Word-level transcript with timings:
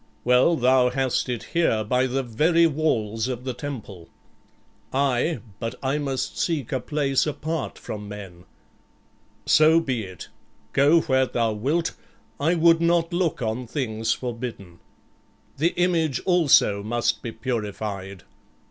"Well, 0.23 0.55
thou 0.55 0.89
hast 0.89 1.29
it 1.29 1.43
here, 1.53 1.83
by 1.83 2.07
the 2.07 2.23
very 2.23 2.65
walls 2.65 3.27
of 3.27 3.43
the 3.43 3.53
temple." 3.53 4.09
"Aye, 4.91 5.41
but 5.59 5.75
I 5.83 5.99
must 5.99 6.39
seek 6.39 6.71
a 6.71 6.79
place 6.79 7.27
apart 7.27 7.77
from 7.77 8.09
men." 8.09 8.45
"So 9.45 9.79
be 9.79 10.01
it; 10.03 10.29
go 10.73 11.01
where 11.01 11.27
thou 11.27 11.53
wilt; 11.53 11.93
I 12.39 12.55
would 12.55 12.81
not 12.81 13.13
look 13.13 13.43
on 13.43 13.67
things 13.67 14.11
forbidden." 14.11 14.79
"The 15.57 15.71
image 15.79 16.19
also 16.25 16.81
must 16.81 17.21
be 17.21 17.31
purified." 17.31 18.23